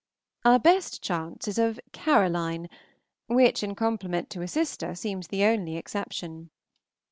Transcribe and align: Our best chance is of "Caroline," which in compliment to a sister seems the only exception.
Our 0.43 0.57
best 0.57 1.03
chance 1.03 1.47
is 1.47 1.59
of 1.59 1.79
"Caroline," 1.91 2.69
which 3.27 3.61
in 3.61 3.75
compliment 3.75 4.31
to 4.31 4.41
a 4.41 4.47
sister 4.47 4.95
seems 4.95 5.27
the 5.27 5.43
only 5.43 5.77
exception. 5.77 6.49